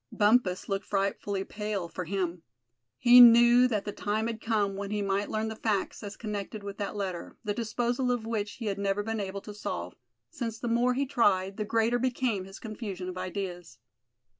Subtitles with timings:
[0.11, 2.41] Bumpus looked frightfully pale—for him.
[2.97, 6.63] He knew that the time had come when he might learn the facts as connected
[6.63, 9.93] with that letter, the disposal of which he had never been able to solve;
[10.31, 13.77] since the more he tried the greater became his confusion of ideas.